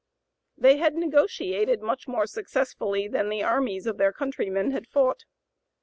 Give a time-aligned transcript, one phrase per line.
[0.59, 0.63] (p.
[0.63, 5.25] 096) They had negotiated much more successfully than the armies of their countrymen had fought.